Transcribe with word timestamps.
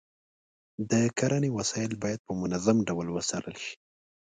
د 0.89 0.91
کرنې 1.17 1.49
وسایل 1.57 1.93
باید 2.03 2.19
په 2.27 2.31
منظم 2.41 2.77
ډول 2.87 3.07
وڅارل 3.11 3.55
شي. 3.63 3.75